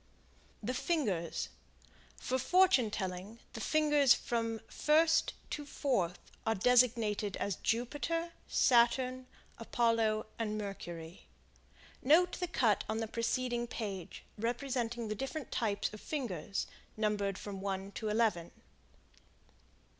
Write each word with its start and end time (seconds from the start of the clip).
The 0.63 0.73
Fingers. 0.73 1.49
For 2.17 2.39
fortune 2.39 2.89
telling 2.89 3.37
the 3.53 3.61
fingers 3.61 4.15
from 4.15 4.59
first 4.67 5.33
to 5.51 5.63
fourth 5.63 6.17
are 6.43 6.55
designated 6.55 7.37
as 7.37 7.57
Jupiter, 7.57 8.31
Saturn, 8.47 9.27
Apollo 9.59 10.25
and 10.39 10.57
Mercury. 10.57 11.27
Note 12.01 12.39
the 12.39 12.47
cut 12.47 12.83
on 12.89 13.07
preceding 13.09 13.67
page, 13.67 14.23
representing 14.39 15.07
the 15.07 15.13
different 15.13 15.51
types 15.51 15.93
of 15.93 16.01
fingers, 16.01 16.65
numbered 16.97 17.37
from 17.37 17.61
one 17.61 17.91
to 17.91 18.09
eleven. 18.09 18.49